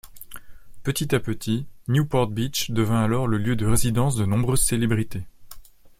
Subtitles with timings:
[0.81, 5.27] Petit-à-petit, Newport Beach devint alors le lieu de résidence de nombreuses célébrités.